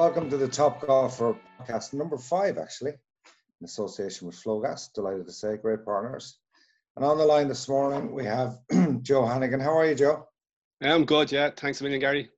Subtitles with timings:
[0.00, 4.90] Welcome to the Top Golfer podcast number five, actually, in association with Flogas.
[4.94, 6.38] Delighted to say, great partners.
[6.96, 8.56] And on the line this morning, we have
[9.02, 9.60] Joe Hannigan.
[9.60, 10.26] How are you, Joe?
[10.80, 11.50] I'm good, yeah.
[11.54, 12.30] Thanks a million, Gary.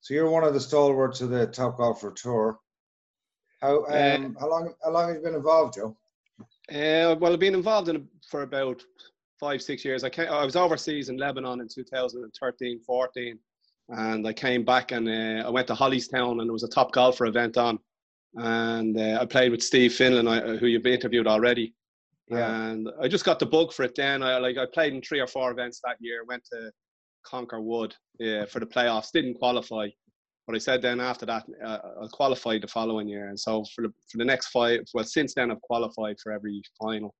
[0.00, 2.58] So you're one of the stalwarts of the Top Golfer Tour.
[3.60, 5.96] How uh, um, uh, how long how long have you been involved, Joe?
[6.72, 8.82] Uh, well, I've been involved in for about
[9.38, 10.02] five six years.
[10.02, 13.38] I came, I was overseas in Lebanon in 2013 14
[13.90, 16.92] and I came back and uh, I went to Hollystown and there was a top
[16.92, 17.78] golfer event on,
[18.36, 21.74] and uh, I played with Steve Finlan, I, who you've interviewed already.
[22.28, 22.68] Yeah.
[22.68, 24.22] And I just got the bug for it then.
[24.22, 26.24] I like I played in three or four events that year.
[26.24, 26.70] Went to
[27.26, 27.94] Concra Wood
[28.24, 29.10] uh, for the playoffs.
[29.12, 29.88] Didn't qualify,
[30.46, 33.28] but I said then after that uh, I qualified the following year.
[33.28, 36.62] And so for the for the next five, well since then I've qualified for every
[36.80, 37.14] final.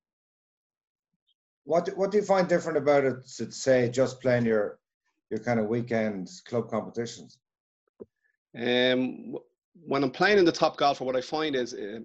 [1.64, 3.26] What what do you find different about it?
[3.38, 4.79] To say just playing your
[5.30, 7.38] your kind of weekend club competitions?
[8.56, 9.36] Um,
[9.86, 12.00] when I'm playing in the top golfer, what I find is uh,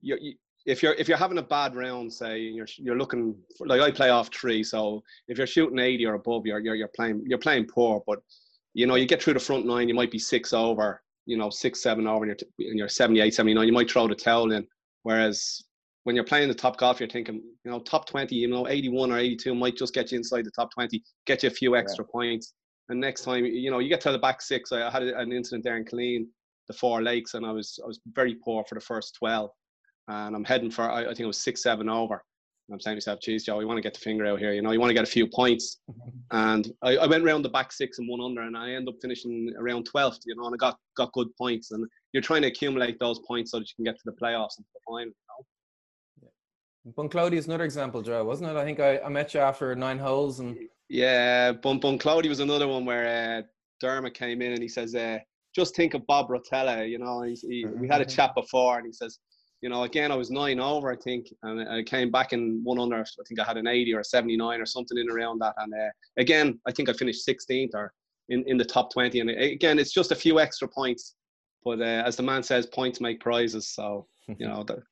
[0.00, 3.66] you, you, if you're if you're having a bad round, say you're you're looking for,
[3.66, 6.88] like I play off three, so if you're shooting 80 or above, you're you're, you're
[6.88, 8.02] playing you're playing poor.
[8.06, 8.20] But
[8.74, 11.50] you know you get through the front nine, you might be six over, you know
[11.50, 13.66] six seven over, and you're, and you're 78, 79.
[13.66, 14.66] You might throw the towel in.
[15.04, 15.62] Whereas
[16.06, 19.10] when you're playing the top golf, you're thinking, you know, top 20, you know, 81
[19.10, 22.04] or 82 might just get you inside the top 20, get you a few extra
[22.04, 22.12] yeah.
[22.12, 22.54] points.
[22.88, 24.70] And next time, you know, you get to the back six.
[24.70, 26.26] I had an incident there in Killeen,
[26.68, 29.50] the Four Lakes, and I was I was very poor for the first 12.
[30.06, 32.22] And I'm heading for, I, I think it was six, seven over.
[32.68, 34.52] And I'm saying to myself, geez, Joe, you want to get the finger out here.
[34.52, 35.80] You know, you want to get a few points.
[36.30, 38.94] and I, I went around the back six and one under, and I end up
[39.02, 41.72] finishing around 12th, you know, and I got, got good points.
[41.72, 44.56] And you're trying to accumulate those points so that you can get to the playoffs
[44.58, 45.12] and the final.
[46.94, 48.56] Bunclody is another example, Joe, wasn't it?
[48.56, 50.56] I think I, I met you after nine holes and
[50.88, 53.42] yeah, Bun Bunclody was another one where uh,
[53.80, 55.18] Dermot came in and he says, uh,
[55.54, 58.92] "Just think of Bob Rotella." You know, he, we had a chat before, and he
[58.92, 59.18] says,
[59.62, 62.78] "You know, again, I was nine over, I think, and I came back in one
[62.78, 63.00] under.
[63.00, 65.74] I think I had an eighty or a seventy-nine or something in around that, and
[65.74, 67.92] uh, again, I think I finished sixteenth or
[68.28, 69.20] in, in the top twenty.
[69.20, 71.16] And again, it's just a few extra points,
[71.64, 73.68] but uh, as the man says, points make prizes.
[73.74, 74.82] So you know, the,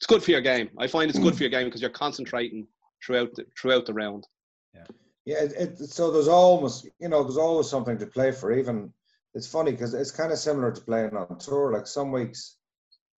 [0.00, 0.70] it's good for your game.
[0.78, 2.66] I find it's good for your game because you're concentrating
[3.04, 4.26] throughout the, throughout the round.
[4.74, 4.86] Yeah,
[5.26, 5.42] yeah.
[5.42, 8.50] It, it, so there's almost you know there's always something to play for.
[8.50, 8.94] Even
[9.34, 11.74] it's funny because it's kind of similar to playing on tour.
[11.74, 12.56] Like some weeks,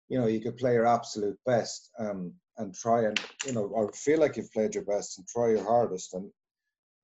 [0.08, 3.92] you know, you could play your absolute best um, and try and you know or
[3.92, 6.28] feel like you've played your best and try your hardest and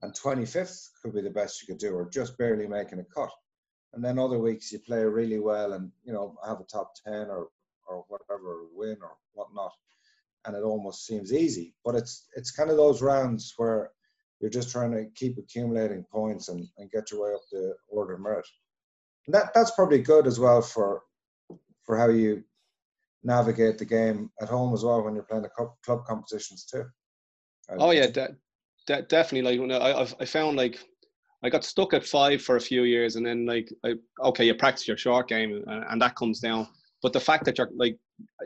[0.03, 3.31] and 25th could be the best you could do or just barely making a cut.
[3.93, 7.28] And then other weeks you play really well and you know have a top 10
[7.31, 7.49] or
[7.88, 9.72] or whatever win or whatnot,
[10.47, 11.75] and it almost seems easy.
[11.84, 13.91] But it's it's kind of those rounds where
[14.41, 18.15] you're just trying to keep accumulating points and, and get your way up the order
[18.15, 18.47] of merit.
[19.26, 21.03] And that that's probably good as well for
[21.84, 22.44] for how you
[23.25, 25.49] navigate the game at home as well when you're playing the
[25.84, 26.84] club, competitions too.
[27.70, 28.37] Oh yeah, de-
[28.87, 29.50] de- definitely.
[29.50, 30.78] Like when I I found like
[31.43, 34.55] I got stuck at five for a few years, and then like I, okay, you
[34.55, 36.69] practice your short game, and, and that comes down.
[37.03, 37.97] But the fact that you're like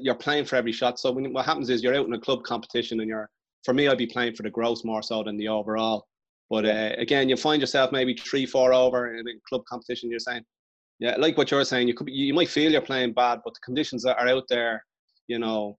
[0.01, 1.01] you're playing for every shot.
[1.01, 3.31] So when, what happens is you're out in a club competition and you're
[3.65, 6.07] for me I'd be playing for the gross more so than the overall.
[6.51, 10.11] But uh, again, you find yourself maybe three, four over in a club competition.
[10.11, 10.43] You're saying,
[10.99, 13.55] yeah, like what you're saying, you could be, you might feel you're playing bad, but
[13.55, 14.85] the conditions that are out there,
[15.29, 15.79] you know,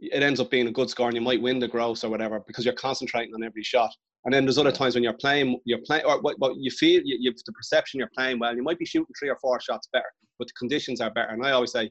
[0.00, 2.40] it ends up being a good score and you might win the gross or whatever
[2.46, 3.90] because you're concentrating on every shot.
[4.24, 7.00] And then there's other times when you're playing, you're playing, or what, what you feel,
[7.04, 8.54] you, you the perception you're playing well.
[8.54, 11.30] You might be shooting three or four shots better, but the conditions are better.
[11.30, 11.90] And I always say,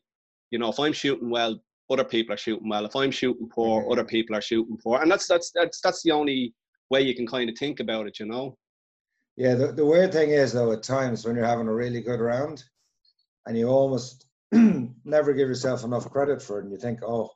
[0.52, 1.60] you know, if I'm shooting well,
[1.90, 2.86] other people are shooting well.
[2.86, 3.92] If I'm shooting poor, mm-hmm.
[3.92, 6.54] other people are shooting poor, and that's that's that's that's the only
[6.90, 8.58] way you can kind of think about it, you know.
[9.36, 12.20] Yeah, the, the weird thing is though, at times when you're having a really good
[12.20, 12.64] round,
[13.46, 17.30] and you almost never give yourself enough credit for it, and you think, oh,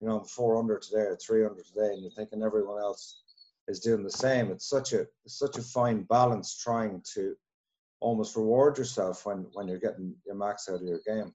[0.00, 3.22] you know, I'm four under today or three under today, and you're thinking everyone else
[3.68, 4.50] is doing the same.
[4.50, 7.34] It's such a it's such a fine balance trying to
[8.00, 11.32] almost reward yourself when when you're getting your max out of your game.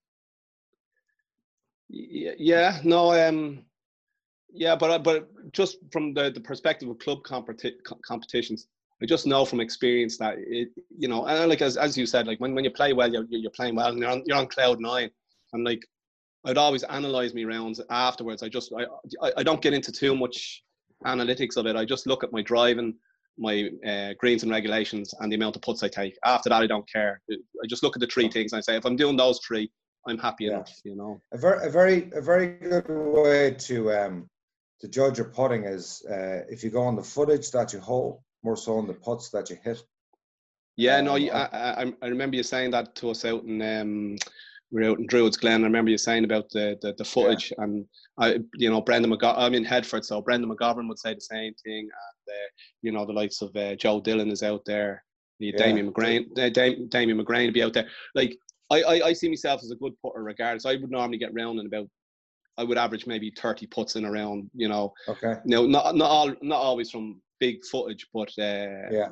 [1.93, 3.65] Yeah, no, um,
[4.53, 8.67] yeah, but uh, but just from the, the perspective of club competi- competitions,
[9.03, 12.27] I just know from experience that it, you know, and like as, as you said,
[12.27, 14.47] like when, when you play well, you're, you're playing well, and you're on, you're on
[14.47, 15.09] cloud nine,
[15.51, 15.85] and like
[16.45, 18.41] I'd always analyze me rounds afterwards.
[18.41, 18.71] I just
[19.21, 20.63] I, I don't get into too much
[21.05, 21.75] analytics of it.
[21.75, 22.95] I just look at my driving,
[23.38, 26.17] my uh, greens and regulations, and the amount of putts I take.
[26.23, 27.21] After that, I don't care.
[27.29, 29.69] I just look at the three things and I say, if I'm doing those three,
[30.07, 30.51] I'm happy yeah.
[30.51, 31.21] enough, you know.
[31.31, 34.30] A very, a very, a very good way to um,
[34.80, 38.19] to judge your putting is uh, if you go on the footage that you hold,
[38.44, 39.83] more so on the putts that you hit.
[40.75, 44.18] Yeah, um, no, I, I, I remember you saying that to us out in um,
[44.71, 45.62] we were out in Druids Glen.
[45.62, 47.63] I remember you saying about the the, the footage, yeah.
[47.63, 47.86] and
[48.18, 49.38] I, you know, Brendan McGovern.
[49.38, 52.50] I'm in Headfort, so Brendan McGovern would say the same thing, and uh,
[52.81, 55.03] you know, the likes of uh, Joe Dillon is out there.
[55.39, 55.57] Yeah.
[55.57, 57.88] Damien McGrane, uh, Damien McGrane to be out there.
[58.13, 58.38] Like
[58.71, 60.65] I, I, I see myself as a good putter, regardless.
[60.65, 61.88] I would normally get round in about
[62.57, 64.94] I would average maybe 30 puts in around, you know.
[65.07, 65.35] Okay.
[65.45, 69.09] Know, not not all not always from big footage, but uh, yeah.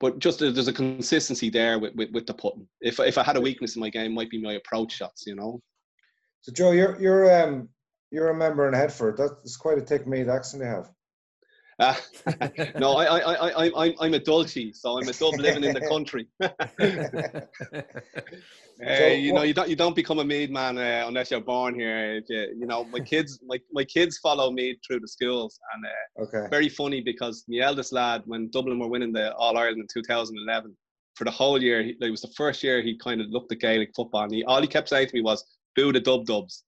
[0.00, 2.66] But just there's a consistency there with, with, with the putting.
[2.80, 5.34] If if I had a weakness in my game, might be my approach shots, you
[5.34, 5.60] know.
[6.40, 7.68] So Joe, you're you're um
[8.10, 9.16] you're a member in Headfort.
[9.16, 10.90] That's quite a thick Meath accent you have.
[11.78, 11.94] Uh,
[12.78, 15.74] no, I, I, I, I, I'm, I'm a Dulce, so I'm a dub living in
[15.74, 16.26] the country.
[18.84, 21.74] Uh, you know, you don't you don't become a Meath man uh, unless you're born
[21.74, 22.20] here.
[22.28, 26.22] You, you, know, my kids my, my kids follow Meath through the schools, and uh,
[26.22, 26.48] okay.
[26.50, 30.76] very funny because my eldest lad, when Dublin were winning the All Ireland in 2011,
[31.14, 33.60] for the whole year, he, it was the first year he kind of looked at
[33.60, 35.44] Gaelic football, and he all he kept saying to me was,
[35.76, 36.64] "Boo the Dub Dubs."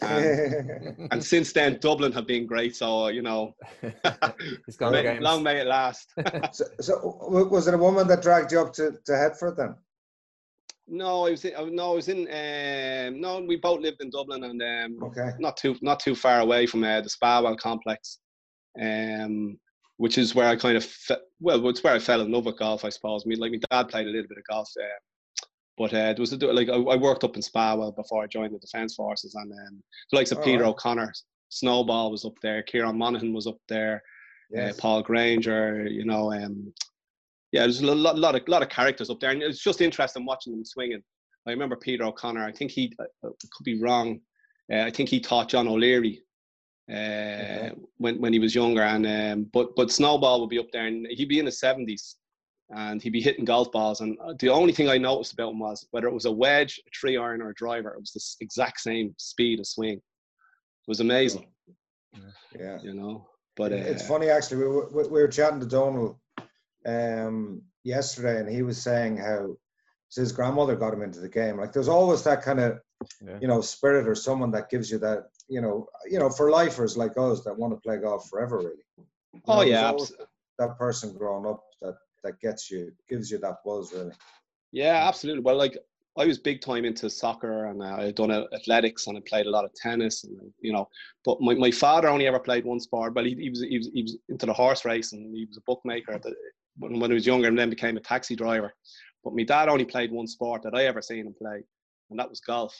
[0.00, 2.76] And, and, since then, Dublin have been great.
[2.76, 3.54] So you know,
[4.80, 6.12] may, long may it last.
[6.52, 9.74] so, so, was it a woman that dragged you up to, to Headfort then?
[10.88, 12.20] No, I was in, no, I was in.
[12.28, 15.30] Um, no, we both lived in Dublin, and um, okay.
[15.38, 18.18] not too not too far away from uh, the Spa complex,
[18.80, 19.58] um,
[19.96, 22.58] which is where I kind of fe- well, it's where I fell in love with
[22.58, 23.24] golf, I suppose.
[23.24, 24.84] I mean, like my dad played a little bit of golf, uh,
[25.76, 28.54] but uh, there was a, like I, I, worked up in Spa before I joined
[28.54, 30.64] the Defence Forces, and um, the likes of oh, Peter.
[30.64, 31.12] O'Connor,
[31.48, 34.02] Snowball was up there, Kieran Monaghan was up there,
[34.58, 34.72] uh.
[34.78, 36.72] Paul Granger, you know, um,
[37.52, 40.26] yeah, there's a lot, lot of lot of characters up there, and it's just interesting
[40.26, 41.02] watching them swinging.
[41.46, 42.44] I remember Peter O'Connor.
[42.44, 44.20] I think he uh, could be wrong.
[44.72, 46.22] Uh, I think he taught John O'Leary
[46.92, 50.86] uh, when when he was younger, and um, but but Snowball would be up there,
[50.86, 52.16] and he'd be in his seventies,
[52.70, 54.00] and he'd be hitting golf balls.
[54.00, 56.80] And uh, the only thing I noticed about him was whether it was a wedge,
[56.86, 59.96] a three iron, or a driver, it was the exact same speed of swing.
[59.98, 61.46] It was amazing.
[62.58, 63.28] Yeah, you know.
[63.56, 64.66] But it's uh, funny actually.
[64.66, 66.16] We, we, we were chatting to Donald
[66.86, 69.56] um, yesterday, and he was saying how
[70.14, 71.58] his grandmother got him into the game.
[71.58, 72.78] Like there's always that kind of
[73.20, 73.38] yeah.
[73.40, 76.96] you know spirit or someone that gives you that you know you know for lifers
[76.96, 79.04] like us that want to play golf forever really.
[79.32, 79.92] You oh know, yeah,
[80.58, 81.62] that person growing up
[82.26, 84.12] that gets you gives you that buzz really.
[84.72, 85.42] Yeah, absolutely.
[85.42, 85.78] Well, like
[86.18, 89.50] I was big time into soccer and uh, I'd done athletics and I played a
[89.50, 90.88] lot of tennis and you know,
[91.24, 93.14] but my, my father only ever played one sport.
[93.14, 95.56] But he, he was he was he was into the horse race and he was
[95.56, 96.34] a bookmaker the,
[96.78, 98.72] when, when he was younger and then became a taxi driver.
[99.24, 101.62] But my dad only played one sport that I ever seen him play,
[102.10, 102.74] and that was golf.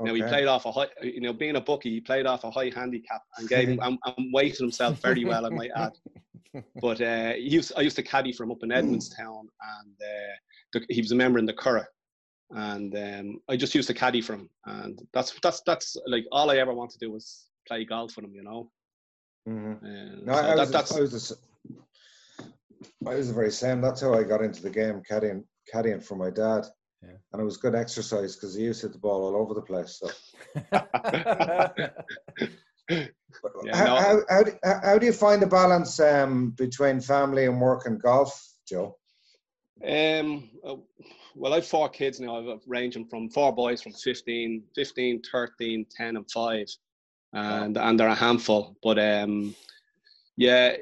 [0.00, 0.10] Okay.
[0.10, 2.50] Now he played off a high, you know, being a bookie, he played off a
[2.50, 5.92] high handicap and gave him and, and weighted himself very well, I might add.
[6.80, 10.34] But uh, he used, I used to caddy from up in Edmondstown, and uh,
[10.72, 11.86] the, he was a member in the Curragh,
[12.50, 16.50] and um, I just used to caddy for him, and that's that's that's like all
[16.50, 18.70] I ever wanted to do was play golf with him, you know.
[19.48, 19.84] Mm-hmm.
[19.84, 21.32] Uh, no, so I, that, was, I was
[23.06, 23.80] I was the very same.
[23.80, 26.66] That's how I got into the game, caddying, caddying for my dad.
[27.02, 27.16] Yeah.
[27.32, 29.60] And it was good exercise because he used to hit the ball all over the
[29.60, 30.00] place.
[30.00, 30.10] So.
[32.90, 33.06] yeah,
[33.72, 33.96] how, no.
[33.96, 34.52] how, how, do,
[34.82, 38.96] how do you find the balance um, between family and work and golf, Joe?
[39.86, 40.76] Um, uh,
[41.34, 42.52] well, I've four kids now.
[42.52, 46.66] I've ranging from four boys from 15, 15, 13, 10, and 5.
[47.32, 48.76] And, and they're a handful.
[48.82, 49.54] But um,
[50.36, 50.76] yeah,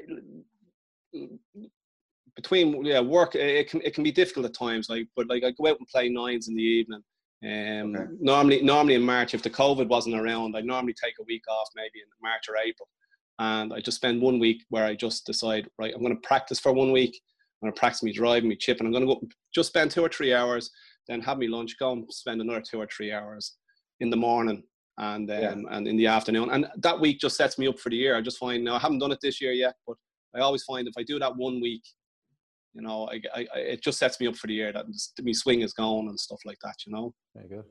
[2.35, 5.51] between yeah work it can it can be difficult at times like but like I
[5.51, 7.03] go out and play nines in the evening
[7.43, 8.05] um okay.
[8.19, 11.67] normally normally in March if the COVID wasn't around I'd normally take a week off
[11.75, 12.87] maybe in March or April.
[13.39, 16.59] And I just spend one week where I just decide right I'm going to practice
[16.59, 17.19] for one week.
[17.61, 18.85] I'm going to practice me driving me chipping.
[18.85, 19.21] I'm going to go
[19.53, 20.69] just spend two or three hours
[21.07, 23.55] then have me lunch go and spend another two or three hours
[23.99, 24.63] in the morning
[24.99, 25.55] and um, yeah.
[25.71, 26.49] and in the afternoon.
[26.51, 28.15] And that week just sets me up for the year.
[28.15, 29.97] I just find now I haven't done it this year yet but
[30.35, 31.83] I always find if I do that one week
[32.73, 34.85] you know, I, I, it just sets me up for the year that
[35.21, 36.75] my swing is gone and stuff like that.
[36.85, 37.13] You know.
[37.35, 37.65] Very good.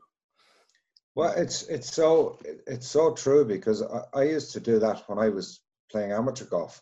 [1.14, 5.18] Well, it's it's so it's so true because I, I used to do that when
[5.18, 6.80] I was playing amateur golf.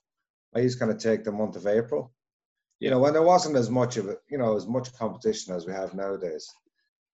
[0.54, 2.12] I used to kind of take the month of April.
[2.78, 2.88] Yeah.
[2.88, 5.66] You know, when there wasn't as much of it, you know, as much competition as
[5.66, 6.48] we have nowadays.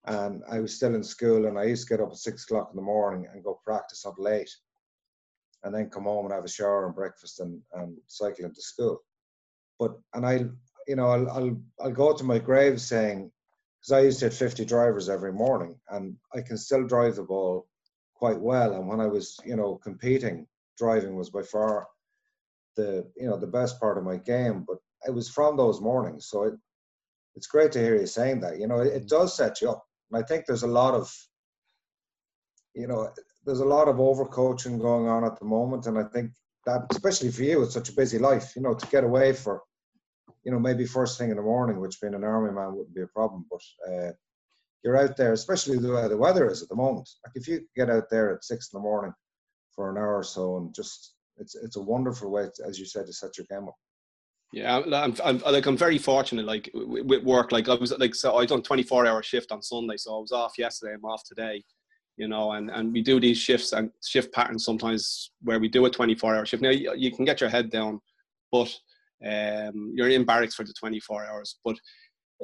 [0.05, 2.69] And I was still in school and I used to get up at six o'clock
[2.71, 4.51] in the morning and go practice up late
[5.65, 9.01] and then come home and have a shower and breakfast and, and cycle into school.
[9.81, 10.45] But and I
[10.87, 13.31] you know, I'll, I'll, I'll go to my grave saying,
[13.81, 17.23] because I used to hit 50 drivers every morning and I can still drive the
[17.23, 17.67] ball
[18.15, 18.73] quite well.
[18.75, 20.47] And when I was, you know, competing,
[20.79, 21.87] driving was by far
[22.77, 24.65] the, you know, the best part of my game.
[24.67, 26.27] But it was from those mornings.
[26.27, 26.55] So it,
[27.35, 28.59] it's great to hear you saying that.
[28.59, 29.09] You know, it, it mm.
[29.09, 29.85] does set you up.
[30.11, 31.13] And I think there's a lot of
[32.77, 33.11] you know,
[33.45, 36.31] there's a lot of overcoaching going on at the moment, and I think
[36.67, 38.55] that, especially for you, it's such a busy life.
[38.55, 39.63] You know, to get away for,
[40.47, 43.03] you know, maybe first thing in the morning, which being an army man wouldn't be
[43.03, 43.61] a problem, but
[43.91, 44.13] uh,
[44.85, 47.11] you're out there, especially the way the weather is at the moment.
[47.27, 49.13] Like if you get out there at six in the morning
[49.75, 52.87] for an hour or so, and just it's it's a wonderful way, to, as you
[52.87, 53.75] said, to set your game up.
[54.53, 56.47] Yeah, I'm, I'm like I'm very fortunate.
[56.47, 59.97] Like with work, like I was like so I done 24 hour shift on Sunday,
[59.97, 60.95] so I was off yesterday.
[60.95, 61.65] I'm off today,
[62.17, 65.87] you know, and and we do these shifts and shift patterns sometimes where we do
[65.87, 66.63] a 24 hour shift.
[66.63, 68.01] Now you, you can get your head down,
[68.53, 68.73] but
[69.25, 71.77] um, you're in barracks for the 24 hours, but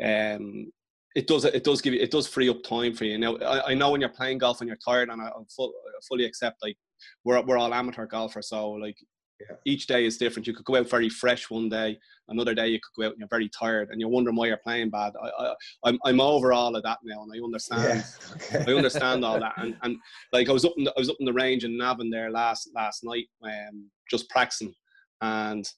[0.03, 0.71] um,
[1.15, 3.19] it does it does give you it does free up time for you.
[3.19, 5.73] Now I, I know when you're playing golf and you're tired, and I, I full,
[6.09, 6.77] fully accept like
[7.25, 8.97] we're we're all amateur golfers, so like
[9.41, 9.57] yeah.
[9.67, 10.47] each day is different.
[10.47, 11.99] You could go out very fresh one day,
[12.29, 14.57] another day you could go out and you're very tired, and you're wondering why you're
[14.57, 15.13] playing bad.
[15.23, 17.83] I, I I'm I'm over all of that now, and I understand.
[17.83, 18.03] Yeah.
[18.55, 18.73] Okay.
[18.73, 19.97] I understand all that, and and
[20.33, 22.31] like I was up in the, I was up in the range in Navan there
[22.31, 24.75] last last night, um, just practicing,
[25.21, 25.69] and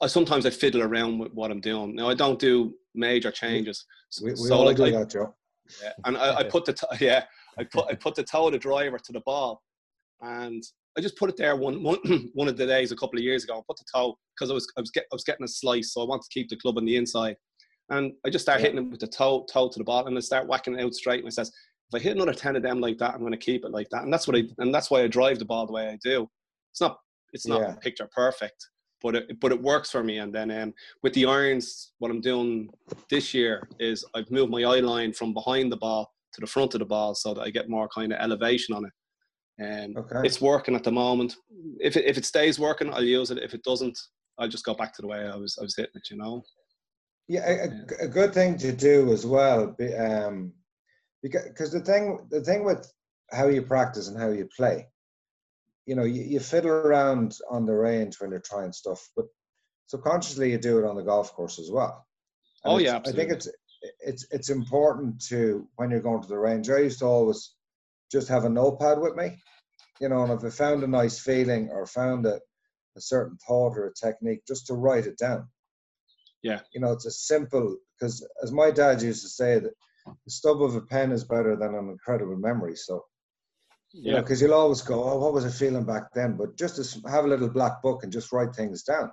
[0.00, 1.94] Uh, sometimes I fiddle around with what I'm doing.
[1.94, 3.84] Now I don't do major changes.
[4.22, 5.34] We, we so all like, do that, Joe.
[5.82, 7.24] Yeah, and I, I put the t- yeah
[7.58, 9.62] I put I put the toe of the driver to the ball,
[10.20, 10.62] and
[10.96, 11.98] I just put it there one one,
[12.34, 13.58] one of the days a couple of years ago.
[13.58, 15.92] I put the toe because I was I was get, I was getting a slice,
[15.92, 17.36] so I want to keep the club on the inside,
[17.90, 18.66] and I just start yeah.
[18.66, 20.94] hitting it with the toe toe to the ball, and I start whacking it out
[20.94, 21.20] straight.
[21.20, 21.48] And I says,
[21.92, 23.88] if I hit another ten of them like that, I'm going to keep it like
[23.90, 24.54] that, and that's what I mm.
[24.58, 26.28] and that's why I drive the ball the way I do.
[26.72, 26.98] It's not
[27.32, 27.74] it's not yeah.
[27.80, 28.68] picture perfect,
[29.02, 30.18] but it, but it works for me.
[30.18, 32.68] And then um, with the irons, what I'm doing
[33.10, 36.74] this year is I've moved my eye line from behind the ball to the front
[36.74, 38.92] of the ball so that I get more kind of elevation on it.
[39.58, 40.20] And okay.
[40.24, 41.34] it's working at the moment.
[41.80, 43.38] If it, if it stays working, I'll use it.
[43.38, 43.98] If it doesn't,
[44.38, 46.10] I'll just go back to the way I was I was hitting it.
[46.10, 46.42] You know.
[47.28, 47.68] Yeah,
[48.00, 49.74] a, a good thing to do as well.
[49.98, 50.52] Um,
[51.22, 52.92] because the thing the thing with
[53.32, 54.86] how you practice and how you play
[55.86, 59.26] you know, you, you fiddle around on the range when you're trying stuff, but
[59.86, 62.06] subconsciously you do it on the golf course as well.
[62.64, 63.22] And oh yeah, absolutely.
[63.22, 63.48] I think it's
[64.00, 66.68] it's it's important to when you're going to the range.
[66.68, 67.54] I used to always
[68.10, 69.36] just have a notepad with me,
[70.00, 72.40] you know, and if I found a nice feeling or found a,
[72.96, 75.48] a certain thought or a technique, just to write it down.
[76.42, 76.60] Yeah.
[76.72, 79.72] You know, it's a simple because as my dad used to say that
[80.24, 82.76] the stub of a pen is better than an incredible memory.
[82.76, 83.04] So
[84.02, 86.36] you know, because you'll always go, oh, what was I feeling back then?
[86.36, 89.10] But just to have a little black book and just write things down.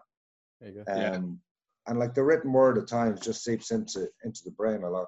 [0.60, 0.92] There you go.
[0.92, 1.20] Um, yeah.
[1.88, 5.08] And like the written word at times just seeps into into the brain a lot.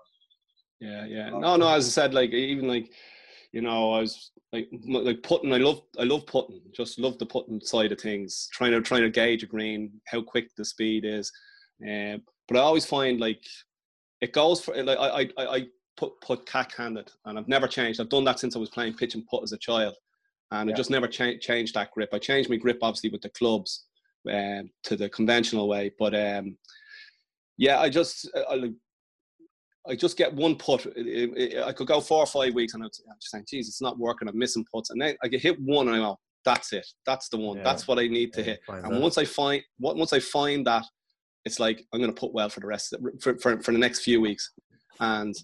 [0.79, 1.29] Yeah, yeah.
[1.29, 1.69] No, no.
[1.69, 2.91] As I said, like even like,
[3.51, 5.53] you know, I was like like putting.
[5.53, 6.61] I love I love putting.
[6.75, 8.49] Just love the putting side of things.
[8.51, 11.31] Trying to trying to gauge a green, how quick the speed is.
[11.81, 13.43] Um, but I always find like
[14.21, 15.65] it goes for like I I I
[15.97, 17.99] put put cack handed, and I've never changed.
[17.99, 19.95] I've done that since I was playing pitch and putt as a child,
[20.51, 20.73] and yeah.
[20.73, 22.09] I just never cha- changed that grip.
[22.13, 23.85] I changed my grip obviously with the clubs
[24.31, 26.57] um, to the conventional way, but um,
[27.57, 28.71] yeah, I just I,
[29.87, 30.85] I just get one putt.
[30.87, 34.27] I could go four or five weeks, and I'm just saying, "Geez, it's not working.
[34.27, 36.87] I'm missing putts." And then I get hit one, and I go, "That's it.
[37.05, 37.57] That's the one.
[37.57, 37.63] Yeah.
[37.63, 39.01] That's what I need to yeah, hit." And that.
[39.01, 40.85] once I find once I find that,
[41.45, 43.77] it's like I'm going to put well for the rest of, for, for for the
[43.77, 44.51] next few weeks.
[44.99, 45.35] And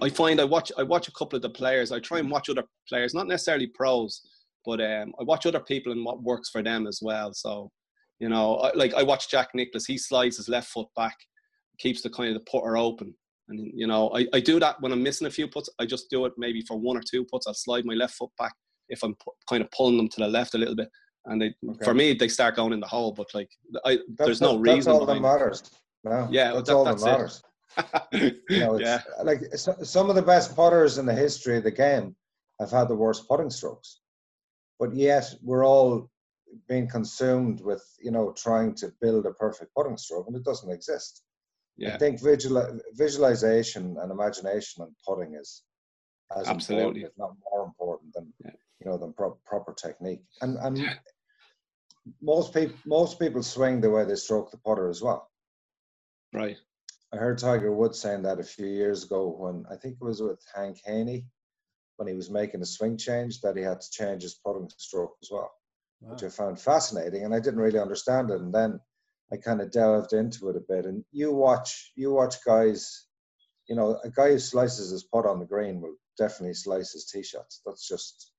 [0.00, 1.92] I find I watch I watch a couple of the players.
[1.92, 4.22] I try and watch other players, not necessarily pros,
[4.64, 7.32] but um, I watch other people and what works for them as well.
[7.32, 7.70] So,
[8.18, 9.86] you know, I, like I watch Jack Nicklaus.
[9.86, 11.16] He slides his left foot back,
[11.78, 13.14] keeps the kind of the putter open.
[13.48, 15.68] And you know, I, I do that when I'm missing a few puts.
[15.78, 17.46] I just do it maybe for one or two puts.
[17.46, 18.52] I'll slide my left foot back
[18.88, 19.16] if I'm
[19.48, 20.88] kind of pulling them to the left a little bit.
[21.26, 21.84] And they, okay.
[21.84, 23.12] for me, they start going in the hole.
[23.12, 23.48] But like,
[23.84, 24.92] I, there's no reason.
[24.92, 25.62] That's all that matters.
[26.04, 27.36] No, yeah, that's that, all that matters.
[27.36, 27.51] It
[28.12, 29.00] you know, yeah.
[29.22, 32.14] like some of the best putters in the history of the game
[32.60, 34.00] have had the worst putting strokes,
[34.78, 36.10] but yet we're all
[36.68, 40.70] being consumed with you know trying to build a perfect putting stroke, and it doesn't
[40.70, 41.22] exist.
[41.76, 41.94] Yeah.
[41.94, 45.62] I think visual, visualization and imagination and putting is
[46.36, 47.02] as Absolutely.
[47.02, 48.50] important, if not more important than yeah.
[48.80, 50.22] you know than pro- proper technique.
[50.40, 50.94] And and yeah.
[52.20, 55.30] most people most people swing the way they stroke the putter as well.
[56.32, 56.58] Right.
[57.12, 60.22] I heard Tiger Woods saying that a few years ago when I think it was
[60.22, 61.26] with Hank Haney
[61.96, 65.14] when he was making a swing change that he had to change his putting stroke
[65.22, 65.52] as well,
[66.00, 66.12] wow.
[66.12, 68.40] which I found fascinating and I didn't really understand it.
[68.40, 68.80] And then
[69.30, 70.86] I kind of delved into it a bit.
[70.86, 73.06] And you watch you watch guys,
[73.68, 77.04] you know, a guy who slices his putt on the green will definitely slice his
[77.04, 77.60] tee shots.
[77.66, 78.32] That's just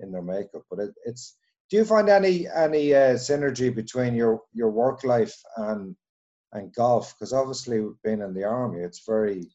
[0.00, 0.64] in their makeup.
[0.68, 1.36] But it, it's
[1.70, 5.96] do you find any any uh, synergy between your your work life and
[6.52, 9.50] and golf because obviously being in the army it's very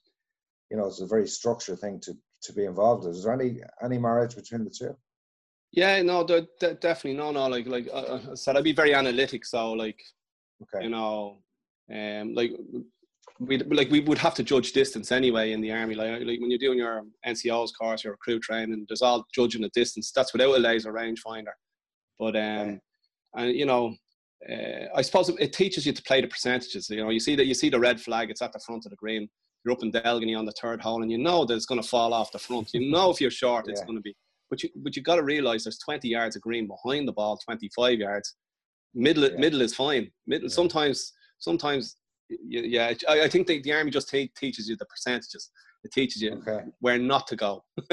[0.72, 3.06] you know it's a very structured thing to to be involved.
[3.06, 4.96] in Is there any any marriage between the two?
[5.72, 7.48] Yeah, no, de- definitely no, no.
[7.48, 9.46] Like, like uh, I said, I'd be very analytic.
[9.46, 10.00] So, like,
[10.62, 10.86] Okay.
[10.86, 11.40] you know,
[11.94, 12.52] um, like
[13.40, 15.94] we like we would have to judge distance anyway in the army.
[15.94, 19.70] Like, like when you're doing your NCO's course, your crew training, there's all judging the
[19.70, 20.12] distance.
[20.12, 21.54] That's without a laser rangefinder.
[22.18, 22.82] But um,
[23.36, 23.96] and you know,
[24.50, 26.90] uh, I suppose it teaches you to play the percentages.
[26.90, 28.30] You know, you see that you see the red flag.
[28.30, 29.28] It's at the front of the green.
[29.66, 31.88] You're up in Delgany on the third hole, and you know that it's going to
[31.88, 32.70] fall off the front.
[32.74, 34.16] You know if you're short, it's going to be.
[34.50, 37.38] But you but you got to realize there's 20 yards of green behind the ball,
[37.38, 38.36] 25 yards.
[38.94, 39.38] Middle Yeah.
[39.38, 40.10] middle is fine.
[40.26, 40.54] Middle Yeah.
[40.54, 41.98] sometimes sometimes sometimes
[42.48, 42.94] yeah.
[43.10, 45.50] I, I think the, the army just te- teaches you the percentages.
[45.84, 46.64] It teaches you Okay.
[46.80, 47.64] where not to go.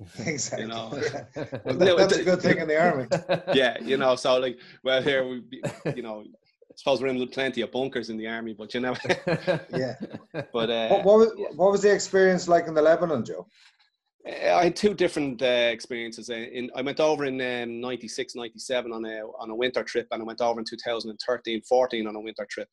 [0.26, 0.66] Exactly.
[0.66, 0.90] know.
[0.94, 1.24] Yeah.
[1.64, 3.06] Well, that- that's a good thing in the army.
[3.54, 4.16] yeah, you know.
[4.16, 5.62] So like, well, here we, be-
[5.96, 8.94] you know, I suppose we're in plenty of bunkers in the army, but you know,
[9.72, 9.94] Yeah.
[10.52, 13.46] but uh, What, what, was, what was the experience like in the Lebanon, Joe?
[14.26, 15.44] Uh, I had two different uh,
[15.76, 16.30] experiences.
[16.30, 20.08] Uh, In, I went over in um, 96, 97 on a, on a winter trip,
[20.10, 22.68] and I went over in 2013, 14 on a winter trip.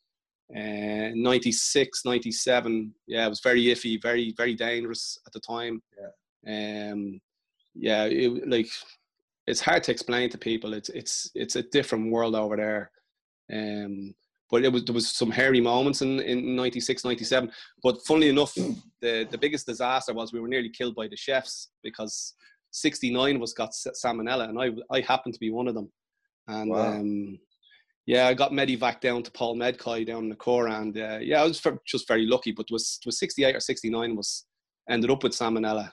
[0.56, 5.82] Uh, 96, 97, yeah, it was very iffy, very, very dangerous at the time.
[6.00, 6.08] Yeah.
[6.48, 7.20] Um,
[7.74, 8.68] yeah, it, like,
[9.48, 10.74] it's hard to explain to people.
[10.74, 12.92] It's, it's, it's a different world over there.
[13.52, 14.14] Um,
[14.50, 17.52] but it was, there was some hairy moments in, in 96, 97.
[17.82, 18.54] But funnily enough,
[19.02, 22.34] the, the biggest disaster was we were nearly killed by the chefs because
[22.72, 25.90] 69 was got salmonella and I, I happened to be one of them.
[26.48, 26.94] And Wow.
[26.94, 27.40] um,
[28.06, 31.42] yeah, I got medivac down to Paul Medcoy down in the core and uh, yeah,
[31.42, 34.46] I was just very lucky, but it was, it was 68 or 69 was
[34.90, 35.92] ended up with salmonella.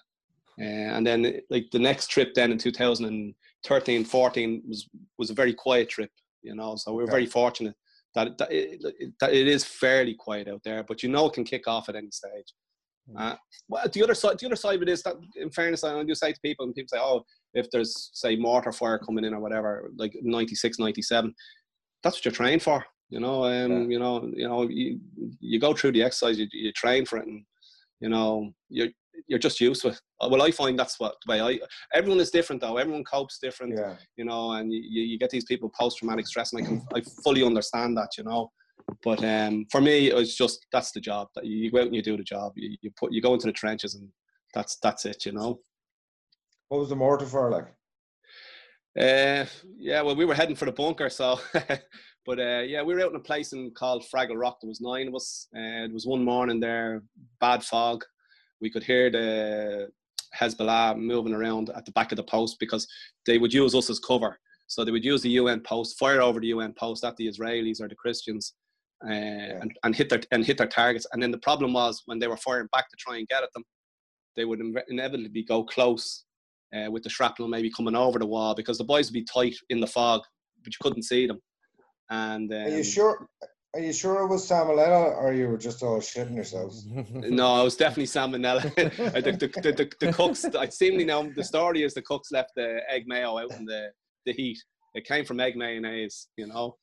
[0.61, 0.65] Uh,
[0.97, 4.88] and then like the next trip then in 2013, 14 was,
[5.19, 6.11] was a very quiet trip,
[6.43, 7.12] you know, so we were Okay.
[7.12, 7.75] very fortunate
[8.15, 8.83] that, that, it,
[9.21, 11.97] that it is fairly quiet out there, but you know it can kick off at
[11.97, 12.53] any stage.
[13.17, 13.35] Uh,
[13.69, 16.15] well, the other side, the other side of it is that, in fairness, I do
[16.15, 19.41] say to people, and people say, "Oh, if there's say mortar fire coming in or
[19.41, 21.35] whatever, like 96, 97,
[22.02, 23.89] that's what you're trained for." You know, um, Yeah.
[23.89, 25.00] you know, you know, you,
[25.41, 27.45] you go through the exercise, you, you train for it, and
[28.00, 28.89] you know, you're
[29.26, 30.00] you're just used to it.
[30.21, 31.59] Uh, Well, I find that's what the way I.
[31.95, 32.76] Everyone is different though.
[32.76, 33.97] Everyone copes different Yeah.
[34.17, 37.02] you know, and you, you get these people post traumatic stress, and I can I
[37.25, 38.50] fully understand that, you know.
[39.04, 41.87] But um, for me, it was just that's the job that you, you go out
[41.87, 42.52] and you do the job.
[42.57, 44.09] You, you put you go into the trenches, and
[44.54, 45.61] that's that's it, you know.
[46.69, 47.67] What was the mortar for like?
[48.99, 49.45] Uh,
[49.78, 51.39] yeah, well, we were heading for the bunker, so.
[52.26, 54.59] but uh, yeah, we were out in a place in, called Fraggle Rock.
[54.61, 55.47] There was nine of us.
[55.54, 57.02] Uh, it was one morning there,
[57.41, 58.04] bad fog.
[58.60, 59.88] We could hear the
[60.38, 62.86] Hezbollah moving around at the back of the post because
[63.26, 64.38] they would use us as cover.
[64.66, 67.80] So they would use the UN post, fire over the UN post at the Israelis
[67.80, 68.54] or the Christians,
[69.04, 71.06] uh, and, and hit their and hit their targets.
[71.12, 73.52] And then the problem was when they were firing back to try and get at
[73.54, 73.64] them,
[74.36, 76.25] they would inevitably go close
[76.76, 79.54] uh, with the shrapnel maybe coming over the wall because the boys would be tight
[79.71, 80.21] in the fog,
[80.62, 81.38] but you couldn't see them.
[82.10, 83.26] And um, Are you sure?
[83.75, 86.87] Are you sure it was salmonella, or you were just all shitting yourselves?
[87.13, 88.65] No, it was definitely salmonella.
[89.15, 92.52] I the, the, the, the cooks, I seemingly now the story is the cooks left
[92.57, 93.91] the egg mayo out in the,
[94.25, 94.59] the heat.
[94.95, 96.76] It came from egg mayonnaise, you know.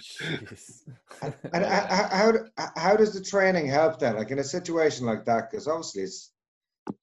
[0.00, 0.82] Jeez.
[1.22, 2.32] And h- h- how
[2.76, 4.14] how does the training help then?
[4.16, 6.30] Like in a situation like that, because obviously it's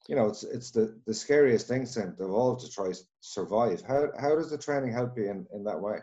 [0.08, 3.82] you know it's it's the the scariest instinct of all to try s- survive.
[3.86, 5.98] How how does the training help you in in that way?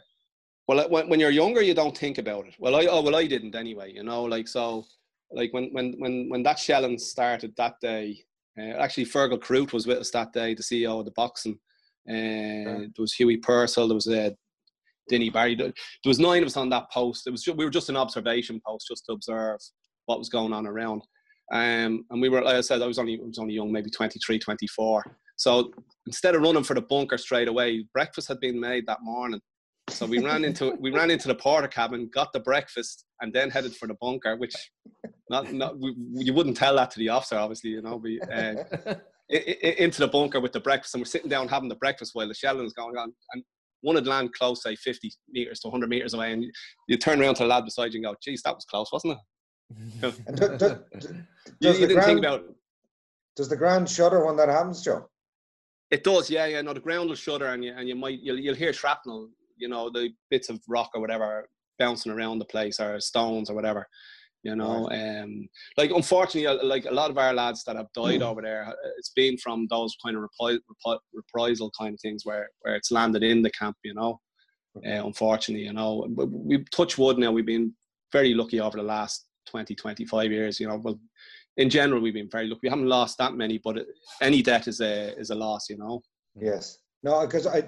[0.72, 2.54] Well, when, when you're younger, you don't think about it.
[2.58, 3.92] Well, I oh well, I didn't anyway.
[3.92, 4.87] You know, like so,
[5.30, 8.24] like when when when when that shelling started that day.
[8.58, 11.58] Uh, actually, Fergal Carruth was with us that day, the CEO of the boxing.
[12.08, 13.88] Uh, There was Huey Purcell.
[13.88, 14.30] There was uh,
[15.08, 15.54] Denny Barry.
[15.54, 15.72] There
[16.04, 17.26] was nine of us on that post.
[17.26, 19.58] It was ju- we were just an observation post, just to observe
[20.04, 21.02] what was going on around.
[21.50, 23.90] Um, and we were, like I said, I was only I was only young, maybe
[23.90, 25.16] 23, 24.
[25.37, 25.72] So
[26.06, 29.40] instead of running for the bunker straight away, breakfast had been made that morning.
[29.88, 33.51] So we ran into we ran into the porter cabin, got the breakfast, and then
[33.51, 34.37] headed for the bunker.
[34.37, 34.55] Which,
[35.29, 37.71] not not we, you wouldn't tell that to the officer, obviously.
[37.71, 38.55] You know, we uh,
[38.87, 38.97] i-
[39.31, 42.29] i- into the bunker with the breakfast, and we're sitting down having the breakfast while
[42.29, 43.12] the shelling is going on.
[43.33, 43.42] And
[43.81, 46.53] one had land close, say 50 meters to 100 meters away, and you,
[46.88, 49.18] you turn around to the lad beside you and go, "Geez, that was close, wasn't
[50.03, 50.77] it?" And do, do,
[51.61, 52.47] You, does you the didn't think ground about it.
[53.37, 55.09] does the ground shudder when that happens, Joe?
[55.90, 56.62] It does, yeah, yeah.
[56.62, 59.29] No, the ground will shudder, and you and you might you'll you'll hear shrapnel,
[59.62, 61.48] you know, the bits of rock or whatever
[61.79, 63.87] bouncing around the place, or stones or whatever.
[64.42, 68.22] You know, um, like unfortunately, uh, like a lot of our lads that have died
[68.22, 72.27] over there, uh, it's been from those kind of repri- repri- reprisal kind of things
[72.27, 73.77] where where it's landed in the camp.
[73.85, 74.20] You know,
[74.85, 77.31] uh, unfortunately, you know, But we touch wood now.
[77.31, 77.72] We've been
[78.11, 80.59] very lucky over the last 20, 25 years.
[80.59, 80.98] You know, well,
[81.57, 82.61] in general, we've been very lucky.
[82.64, 83.87] We haven't lost that many, but
[84.20, 86.03] any debt is a is a loss, you know.
[86.35, 86.79] Yes.
[87.05, 87.64] No, because I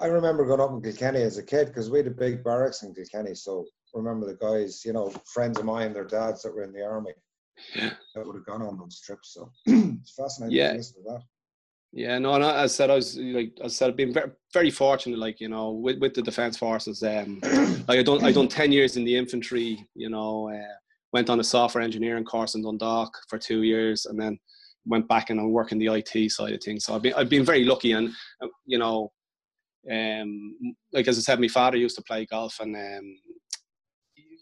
[0.00, 2.82] I remember going up in Kilkenny as a kid because we had a big barracks
[2.82, 3.34] in Kilkenny.
[3.34, 6.84] So remember the guys, you know, friends of mine, their dads that were in the
[6.84, 7.12] army,
[7.74, 7.94] Yeah.
[8.14, 9.34] that would have gone on those trips.
[9.34, 10.70] So it's fascinating Yeah.
[10.72, 11.22] to listen to that.
[11.92, 14.30] Yeah, no, and I- as I said, I was like, I said, I've been very,
[14.52, 17.02] very fortunate, like you know, with, with the defence forces.
[17.02, 17.40] Um,
[17.88, 19.88] like I done, I done ten years in the infantry.
[19.94, 20.74] You know, uh,
[21.14, 24.38] went on a software engineering course in Dundalk for two years, and then
[24.84, 26.84] went back and I'm working the IT side of things.
[26.84, 28.10] So I've been, I've been very lucky, and
[28.42, 29.10] uh, you know,
[29.90, 30.56] um,
[30.92, 33.14] like as I said, my father used to play golf, and um,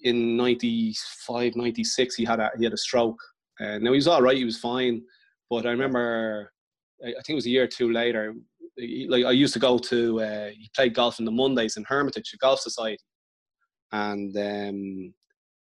[0.02, 3.18] in 95, 96, he had a he had a stroke.
[3.60, 5.02] Uh, now he was all right, he was fine,
[5.50, 6.52] but I remember
[7.04, 8.34] I I think it was a year or two later.
[8.76, 11.84] he- Like I used to go to, uh, he played golf on the Mondays in
[11.84, 12.98] Hermitage, the Golf Society,
[13.92, 15.14] and um,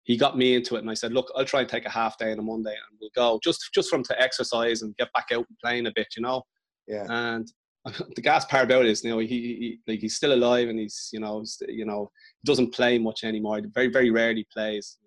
[0.04, 0.80] he got me into it.
[0.80, 2.98] And I said, "Look, I'll try and take a half day on a Monday, and
[3.00, 6.08] we'll go just just from to exercise and get back out and playing a bit,
[6.16, 6.42] you know."
[6.86, 7.06] Yeah.
[7.08, 7.46] And
[8.16, 10.78] the gas part about it is, you know, he, he like he's still alive, and
[10.78, 12.10] he's you know st- you know
[12.44, 13.60] doesn't play much anymore.
[13.74, 14.98] Very very rarely plays.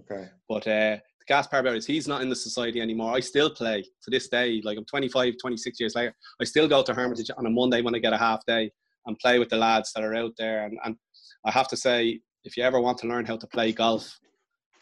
[0.00, 0.28] Okay.
[0.48, 3.12] But uh, the gas part about it is he's not in the society anymore.
[3.14, 4.60] I still play to this day.
[4.64, 6.14] Like I'm 25, 26 years later.
[6.40, 8.70] I still go to Hermitage on a Monday when I get a half day
[9.06, 10.64] and play with the lads that are out there.
[10.64, 10.96] And, and
[11.44, 14.18] I have to say, if you ever want to learn how to play golf,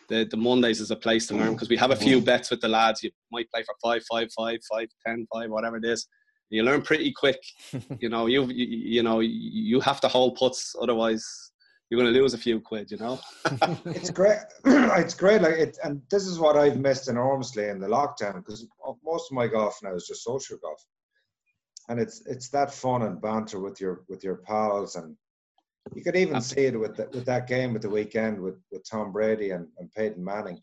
[0.08, 2.60] the, the Mondays is a place to learn because we have a few bets with
[2.60, 3.02] the lads.
[3.02, 6.08] You might play for five, five, five, five, ten, five, whatever it is.
[6.50, 7.40] You learn pretty quick.
[8.00, 11.52] You know, you you, you know you have to hold puts, otherwise
[11.88, 12.90] you're going to lose a few quid.
[12.90, 13.20] You know.
[13.86, 14.38] it's great.
[14.64, 15.42] it's great.
[15.42, 18.66] Like it, and this is what I've missed enormously in the lockdown because
[19.04, 20.84] most of my golf now is just social golf,
[21.88, 25.16] and it's it's that fun and banter with your with your pals, and
[25.94, 28.88] you could even see it with the, with that game at the weekend with with
[28.88, 30.60] Tom Brady and, and Peyton Manning.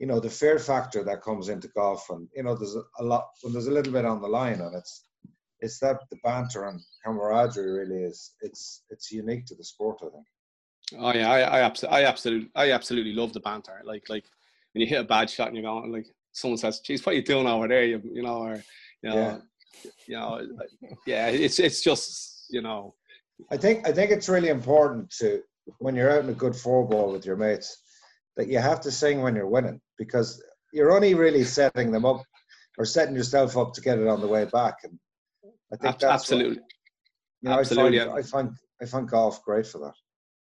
[0.00, 3.26] You know the fear factor that comes into golf, and you know there's a, lot
[3.42, 5.04] when there's a little bit on the line, and it's
[5.60, 9.98] it's that the banter and camaraderie really is it's it's unique to the sport.
[10.00, 10.26] I think.
[10.98, 13.82] Oh yeah, I I, abso- I absolutely I absolutely love the banter.
[13.84, 14.24] Like like
[14.72, 17.16] when you hit a bad shot and you're going like someone says, "Geez, what are
[17.16, 18.64] you doing over there?" You, you know, or
[19.02, 19.38] you know, Yeah.
[20.06, 20.48] you know,
[21.06, 21.26] yeah.
[21.28, 22.94] It's it's just you know,
[23.50, 25.42] I think I think it's really important to
[25.78, 27.82] when you're out in a good four ball with your mates
[28.36, 32.22] that you have to sing when you're winning because you're only really setting them up
[32.78, 34.76] or setting yourself up to get it on the way back.
[34.84, 34.98] And
[35.72, 36.62] I think ab- that's what- absolutely.
[37.42, 38.18] you know, absolutely, I find.
[38.18, 38.50] I find
[38.82, 39.94] I find golf great for that.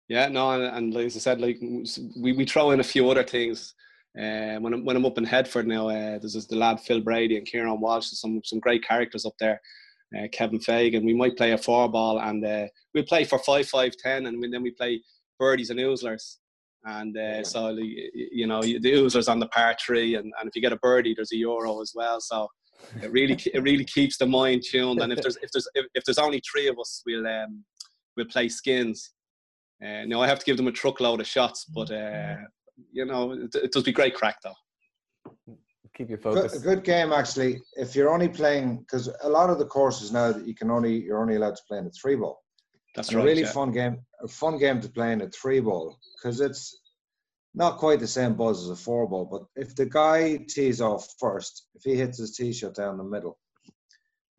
[0.08, 3.24] Yeah, no, and, and like I said, like we, we throw in a few other
[3.24, 3.74] things.
[4.18, 7.00] Uh, when I'm when I'm up in Headfort now, uh, there's this, the lad Phil
[7.00, 8.06] Brady and Kieran Walsh.
[8.08, 9.60] Some some great characters up there.
[10.16, 11.04] Uh, Kevin Fagan.
[11.04, 14.40] We might play a four ball, and uh, we play for five, five, ten, and
[14.52, 15.02] then we play
[15.38, 16.36] birdies and oozlers.
[16.86, 17.42] And uh, Yeah.
[17.42, 20.54] so like, y- y- you know, the oozlers on the par three, and, and if
[20.54, 22.20] you get a birdie, there's a euro as well.
[22.20, 22.48] So
[23.02, 25.00] it really it really keeps the mind tuned.
[25.00, 27.64] And if there's if there's if, if there's only three of us, we'll um
[28.16, 29.12] we'll play skins.
[29.84, 32.36] Uh, now I have to give them a truckload of shots, but uh,
[32.92, 34.54] you know it, it does be great crack though.
[35.96, 36.56] Keep your Good, focus.
[36.56, 37.62] a good game actually.
[37.76, 41.02] If you're only playing because a lot of the courses now that you can only
[41.02, 42.43] you're only allowed to play in a three ball.
[42.94, 43.22] That's right.
[43.22, 43.52] a really yeah.
[43.52, 46.80] fun game, a fun game to play in a three ball because it's
[47.54, 49.24] not quite the same buzz as a four ball.
[49.24, 53.04] But if the guy tees off first, if he hits his tee shot down the
[53.04, 53.38] middle,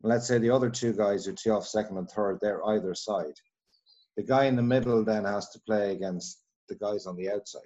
[0.02, 2.94] and let's say the other two guys who tee off second and third, they're either
[2.94, 3.34] side.
[4.16, 7.60] The guy in the middle then has to play against the guys on the outside.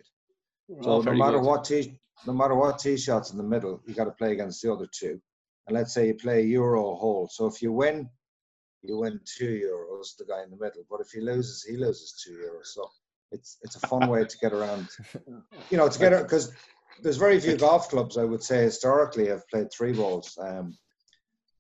[0.82, 1.46] So Oh, no matter good.
[1.46, 4.62] what tee, no matter what tee shots in the middle, you got to play against
[4.62, 5.20] the other two.
[5.66, 7.28] And let's say you play euro hole.
[7.30, 8.08] So if you win,
[8.82, 10.16] you win two euros.
[10.16, 10.84] The guy in the middle.
[10.90, 12.66] But if he loses, he loses two euros.
[12.66, 12.88] So
[13.32, 14.88] it's it's a fun way to get around.
[15.70, 16.52] You know, to get because
[17.02, 20.36] there's very few golf clubs I would say historically have played three balls.
[20.40, 20.76] Um,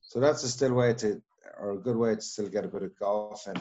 [0.00, 1.22] so that's a still way to
[1.58, 3.54] or a good way to still get a bit of golf in.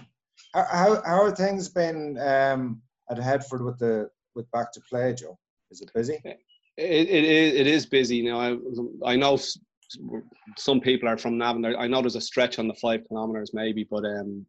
[0.54, 5.14] How how, how are things been um, at Headfort with the with back to play,
[5.14, 5.38] Joe?
[5.72, 6.20] Is it busy?
[6.78, 8.40] It, it, is, it is busy now.
[8.40, 8.58] I,
[9.06, 9.38] I know
[10.58, 11.66] some people are from Navan.
[11.66, 14.46] I know there's a stretch on the five kilometers, maybe, but um,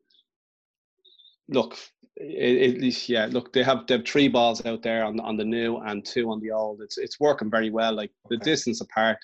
[1.49, 1.77] look,
[2.17, 5.37] it, least yeah, look, they have they have three balls out there on the, on
[5.37, 6.81] the new and two on the old.
[6.83, 7.93] It's it's working very well.
[7.95, 8.45] Like the Okay.
[8.51, 9.19] distance apart,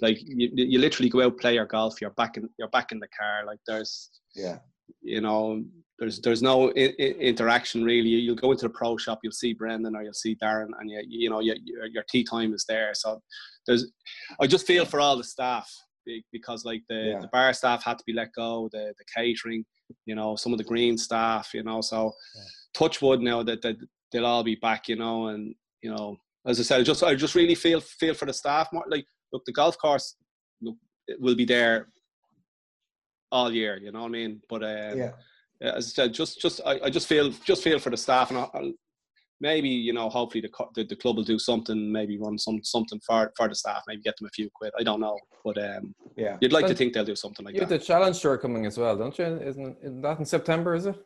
[0.00, 2.00] like you, you literally go out play your golf.
[2.00, 3.44] You're back in you're back in the car.
[3.46, 4.58] Like there's Yeah.
[5.00, 5.62] you know
[6.02, 9.52] there's there's no I- I- interaction really you'll go into the pro shop you'll see
[9.52, 12.64] brendan or you'll see darren and you, you know your, your, your tea time is
[12.68, 13.22] there so
[13.68, 13.86] there's
[14.40, 15.72] i just feel for all the staff
[16.32, 17.20] because like the, Yeah.
[17.20, 19.64] the bar staff had to be let go the, the catering
[20.04, 22.42] you know some of the green staff you know so Yeah.
[22.74, 23.76] touch wood now that, that
[24.10, 27.14] they'll all be back you know and you know as I said, I just I
[27.14, 28.66] just really feel feel for the staff.
[28.72, 30.16] More like look, the golf course
[30.60, 30.74] look,
[31.06, 31.86] it will be there
[33.30, 33.78] all year.
[33.80, 34.42] You know what I mean?
[34.48, 35.12] But uh, Yeah.
[35.62, 38.38] As I said, just just I, I just feel just feel for the staff, and
[38.38, 38.72] I, I'll,
[39.40, 42.62] maybe you know hopefully the, co- the the club will do something, maybe run some
[42.62, 44.72] something for for the staff, maybe get them a few quid.
[44.78, 46.36] I don't know, but um, Yeah.
[46.40, 47.80] you'd like to think they'll do something like You have that.
[47.80, 49.24] the challenge tour coming as well, don't you?
[49.24, 50.74] Isn't isn't that in September?
[50.74, 50.96] Is it?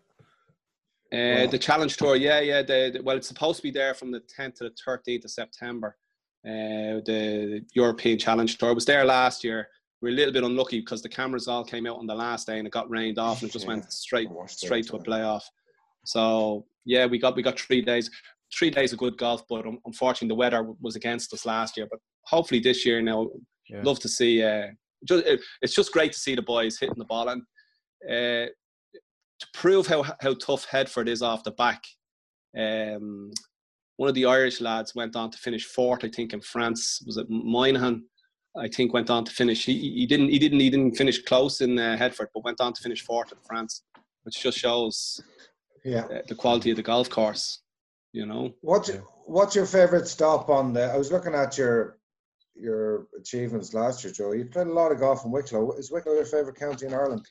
[1.12, 1.46] Uh, Wow.
[1.46, 2.62] the challenge tour, yeah, yeah.
[2.62, 5.30] The, the- well, it's supposed to be there from the 10th to the 13th of
[5.30, 5.96] September.
[6.44, 9.68] Uh, the European Challenge Tour was there last year.
[10.02, 12.46] We are a little bit unlucky because the cameras all came out on the last
[12.46, 13.68] day and it got rained off and it just Yeah.
[13.72, 15.42] went straight it straight to a playoff.
[16.04, 18.10] So yeah, we got we got three days,
[18.56, 21.86] three days of good golf, but un- unfortunately the weather was against us last year.
[21.90, 23.30] But hopefully this year now,
[23.68, 23.82] Yeah.
[23.82, 24.42] love to see.
[24.42, 24.68] Uh,
[25.04, 27.42] just it, it's just great to see the boys hitting the ball and
[28.04, 28.46] uh,
[29.40, 31.82] to prove how how tough Headfort is off the back.
[32.56, 33.32] Um,
[33.96, 37.02] one of the Irish lads went on to finish fourth, I think, in France.
[37.06, 38.04] Was it Moynihan?
[38.58, 39.64] I think went on to finish.
[39.66, 40.28] He, he didn't.
[40.28, 40.60] He didn't.
[40.60, 43.82] He didn't finish close in uh, Headfort, but went on to finish fourth in France,
[44.24, 45.20] which just shows
[45.84, 46.04] Yeah.
[46.06, 47.60] uh, the quality of the golf course.
[48.12, 48.52] You know.
[48.62, 49.00] What's Yeah.
[49.26, 50.84] what's your favorite stop on the?
[50.84, 51.98] I was looking at your
[52.54, 54.32] your achievements last year, Joe.
[54.32, 55.72] You played a lot of golf in Wicklow.
[55.72, 57.26] Is Wicklow your favorite county in Ireland?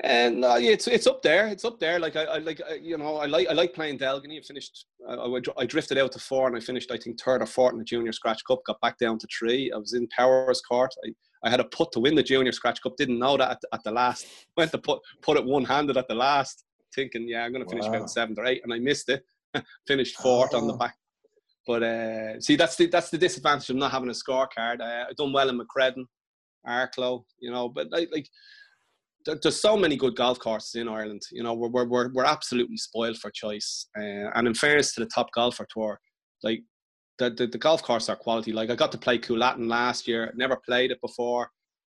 [0.00, 1.46] And no, yeah, it's it's up there.
[1.48, 1.98] It's up there.
[1.98, 4.38] Like I, I like I, you know I like I like playing Delgany.
[4.38, 4.86] I finished.
[5.08, 7.72] I, I, I drifted out to four and I finished I think third or fourth
[7.72, 8.60] in the Junior Scratch Cup.
[8.66, 9.72] Got back down to three.
[9.72, 10.90] I was in Powerscourt.
[11.06, 11.12] I,
[11.44, 12.96] I had a putt to win the Junior Scratch Cup.
[12.96, 14.26] Didn't know that at, at the last.
[14.56, 17.70] Went to put put it one handed at the last, thinking yeah I'm going to
[17.70, 17.94] finish Wow.
[17.94, 19.22] about seventh or eight, and I missed it.
[19.86, 20.78] finished fourth on the Oh.
[20.78, 20.96] back.
[21.66, 24.80] But uh, see, that's the that's the disadvantage of not having a scorecard.
[24.80, 26.04] Uh, I've done well in Macreddin,
[26.66, 28.28] Arklow, you know, but like like
[29.26, 31.22] there's so many good golf courses in Ireland.
[31.32, 33.86] You know, we're we're we're, we're absolutely spoiled for choice.
[33.96, 35.98] Uh, and in fairness to the top golfer tour,
[36.42, 36.60] like
[37.18, 38.52] the, the the golf courses are quality.
[38.52, 40.32] Like I got to play Coollattin last year.
[40.36, 41.50] Never played it before.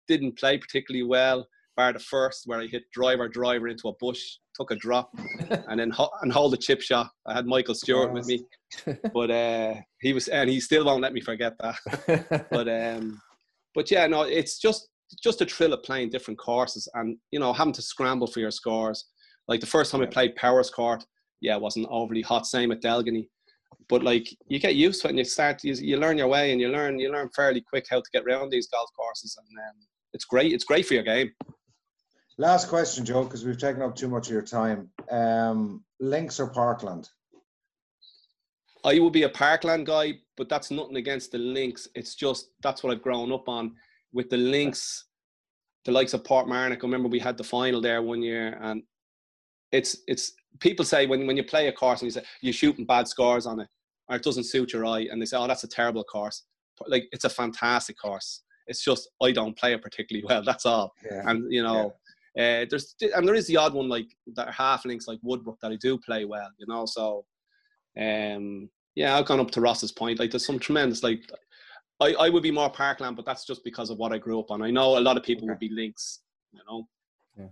[0.06, 1.46] Didn't play particularly well.
[1.76, 4.20] Bar the first where I hit driver driver into a bush,
[4.54, 5.10] took a drop,
[5.68, 7.10] and then ho- and hold a chip shot.
[7.26, 8.44] I had Michael Stewart with me,
[9.12, 13.20] but uh, he was and he still won't let me forget that but um,
[13.74, 14.88] but yeah, no, it's just
[15.22, 18.50] just a thrill of playing different courses and you know having to scramble for your
[18.50, 19.06] scores.
[19.46, 21.04] Like the first time I played Powerscourt,
[21.40, 22.46] yeah, it wasn't overly hot.
[22.46, 23.28] Same at Delgany,
[23.88, 26.52] but like you get used to it and you start you, you learn your way
[26.52, 29.58] and you learn you learn fairly quick how to get around these golf courses and
[29.58, 29.76] um,
[30.12, 30.52] it's great.
[30.52, 31.32] It's great for your game.
[32.38, 34.90] Last question, Joe, because we've taken up too much of your time.
[35.10, 37.08] Um, Links or Parkland?
[38.84, 41.88] I would be a Parkland guy, but that's nothing against the links.
[41.96, 43.74] It's just that's what I've grown up on
[44.12, 45.04] with the links.
[45.84, 46.78] The likes of Portmarnock.
[46.78, 48.82] I remember we had the final there one year, and
[49.72, 52.84] it's it's people say when, when you play a course and you say you're shooting
[52.84, 53.68] bad scores on it
[54.08, 56.44] or it doesn't suit your eye, and they say, oh, that's a terrible course.
[56.86, 58.42] Like it's a fantastic course.
[58.66, 60.42] It's just I don't play it particularly well.
[60.44, 61.22] That's all Yeah.
[61.30, 61.94] and you know
[62.38, 65.58] uh, there's and there is the odd one like that are half links like Woodbrook
[65.62, 67.24] that I do play well you know so
[67.98, 71.22] um yeah I've gone up to Rosses Point like there's some tremendous like
[72.00, 74.50] I, I would be more Parkland but that's just because of what I grew up
[74.50, 75.50] on I know a lot of people Okay.
[75.50, 76.20] would be links
[76.52, 76.88] you know
[77.38, 77.46] Yeah.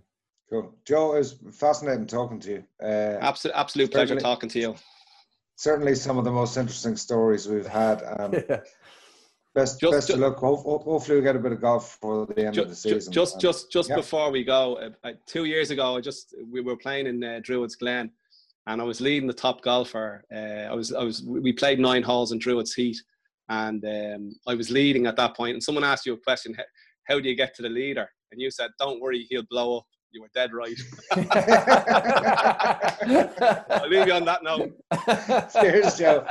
[0.49, 0.73] Cool.
[0.85, 2.63] Joe, it was fascinating talking to you.
[2.81, 4.75] Uh, absolute absolute pleasure talking to you
[5.55, 8.03] certainly some of the most interesting stories we've had.
[8.19, 8.59] Um, yeah.
[9.55, 10.37] best Just- best ju- of luck.
[10.37, 12.83] Ho- ho- hopefully, we get a bit of golf for the end of the just
[12.83, 13.11] season.
[13.11, 13.95] just And- just just yeah.
[13.95, 17.39] before we go uh, uh, two years ago I just we were playing in uh,
[17.43, 18.11] Druids Glen
[18.67, 22.03] and I was leading the top golfer uh, I was I was we played nine
[22.03, 23.01] holes in Druids Heath
[23.49, 26.63] and um, I was leading at that point and someone asked you a question how,
[27.07, 29.85] how do you get to the leader and you said don't worry he'll blow up
[30.11, 30.77] you were dead right
[33.69, 34.73] I'll leave you on that note
[35.61, 36.25] Cheers, Joe.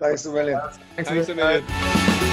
[0.00, 0.60] Thanks a million.
[0.96, 1.64] Thanks, thanks a man.
[1.64, 2.29] million